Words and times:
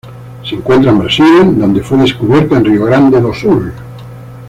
Se 0.43 0.55
encuentra 0.55 0.89
en 0.89 0.97
Brasil, 0.97 1.59
donde 1.59 1.83
fue 1.83 1.99
descubierta 1.99 2.57
en 2.57 2.65
Rio 2.65 2.85
Grande 2.85 3.21
do 3.21 3.31
Sul. 3.31 3.71